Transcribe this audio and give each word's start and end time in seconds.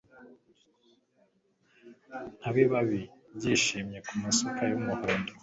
Nkabibabi 2.39 2.99
byijimye 3.35 3.97
kumasuka 4.07 4.61
yumuhindo 4.69 5.31